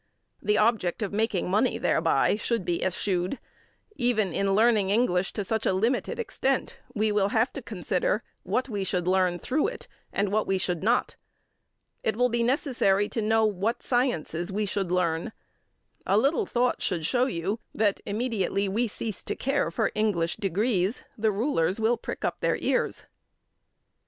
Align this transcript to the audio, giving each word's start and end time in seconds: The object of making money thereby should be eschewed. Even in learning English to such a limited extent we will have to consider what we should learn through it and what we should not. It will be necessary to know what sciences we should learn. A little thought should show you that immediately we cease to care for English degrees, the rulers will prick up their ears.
The 0.41 0.57
object 0.57 1.03
of 1.03 1.13
making 1.13 1.47
money 1.47 1.77
thereby 1.77 2.35
should 2.35 2.65
be 2.65 2.83
eschewed. 2.83 3.37
Even 3.95 4.33
in 4.33 4.55
learning 4.55 4.89
English 4.89 5.31
to 5.33 5.45
such 5.45 5.67
a 5.67 5.73
limited 5.73 6.17
extent 6.17 6.79
we 6.95 7.11
will 7.11 7.27
have 7.29 7.53
to 7.53 7.61
consider 7.61 8.23
what 8.41 8.67
we 8.67 8.83
should 8.83 9.07
learn 9.07 9.37
through 9.37 9.67
it 9.67 9.87
and 10.11 10.31
what 10.31 10.47
we 10.47 10.57
should 10.57 10.81
not. 10.81 11.17
It 12.01 12.15
will 12.15 12.29
be 12.29 12.41
necessary 12.41 13.07
to 13.09 13.21
know 13.21 13.45
what 13.45 13.83
sciences 13.83 14.51
we 14.51 14.65
should 14.65 14.91
learn. 14.91 15.33
A 16.07 16.17
little 16.17 16.47
thought 16.47 16.81
should 16.81 17.05
show 17.05 17.27
you 17.27 17.59
that 17.71 18.01
immediately 18.03 18.67
we 18.67 18.87
cease 18.87 19.21
to 19.25 19.35
care 19.35 19.69
for 19.69 19.91
English 19.93 20.35
degrees, 20.37 21.03
the 21.15 21.31
rulers 21.31 21.79
will 21.79 21.95
prick 21.95 22.25
up 22.25 22.39
their 22.39 22.55
ears. 22.57 23.03